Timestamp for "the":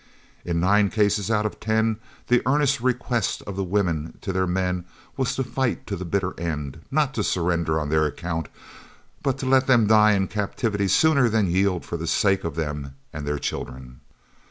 2.25-2.41, 3.55-3.63, 5.95-6.05, 11.97-12.07